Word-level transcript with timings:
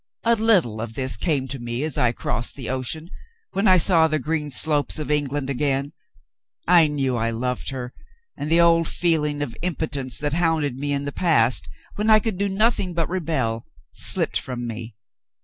"A 0.23 0.33
little 0.33 0.81
of 0.81 0.95
this 0.95 1.15
came 1.15 1.47
to 1.49 1.59
me 1.59 1.83
as 1.83 1.95
I 1.95 2.11
crossed 2.11 2.55
the 2.55 2.71
ocean, 2.71 3.11
when 3.51 3.67
I 3.67 3.77
saw 3.77 4.07
the 4.07 4.17
green 4.17 4.49
slopes 4.49 4.97
of 4.97 5.11
England 5.11 5.47
again. 5.47 5.93
I 6.67 6.87
knew 6.87 7.17
I 7.17 7.29
loved 7.29 7.69
her, 7.69 7.93
and 8.35 8.49
the 8.49 8.59
old 8.61 8.87
feeling 8.87 9.43
of 9.43 9.55
impotence 9.61 10.17
that 10.17 10.33
hounded 10.33 10.75
me 10.75 10.91
in 10.91 11.03
the 11.05 11.11
past, 11.11 11.69
when 11.97 12.09
I 12.09 12.17
could 12.17 12.39
do 12.39 12.49
nothing 12.49 12.95
but 12.95 13.09
rebel, 13.09 13.67
slipped 13.93 14.39
from 14.39 14.65
me. 14.65 14.95